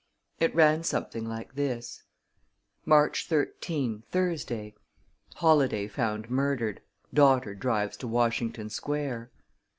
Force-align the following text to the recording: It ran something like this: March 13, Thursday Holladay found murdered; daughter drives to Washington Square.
It 0.39 0.55
ran 0.55 0.83
something 0.83 1.25
like 1.29 1.53
this: 1.53 2.01
March 2.87 3.27
13, 3.27 4.01
Thursday 4.09 4.73
Holladay 5.35 5.87
found 5.89 6.27
murdered; 6.27 6.81
daughter 7.13 7.53
drives 7.53 7.97
to 7.97 8.07
Washington 8.07 8.71
Square. 8.71 9.29